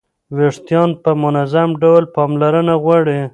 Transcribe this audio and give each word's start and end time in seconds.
ویښتان 0.35 0.89
په 1.03 1.11
منظم 1.21 1.69
ډول 1.81 2.03
پاملرنه 2.15 2.73
غواړي. 2.83 3.19